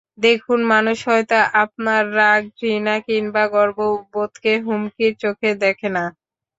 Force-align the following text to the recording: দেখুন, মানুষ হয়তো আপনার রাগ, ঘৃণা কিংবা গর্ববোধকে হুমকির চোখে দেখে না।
দেখুন, 0.19 0.59
মানুষ 0.71 0.97
হয়তো 1.07 1.37
আপনার 1.63 2.03
রাগ, 2.15 2.41
ঘৃণা 2.57 2.95
কিংবা 3.07 3.43
গর্ববোধকে 3.53 4.53
হুমকির 4.65 5.13
চোখে 5.23 5.49
দেখে 5.63 5.89
না। 5.95 6.03